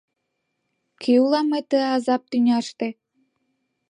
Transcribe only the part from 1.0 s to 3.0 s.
Кӧ улам мый ты азап тӱняште?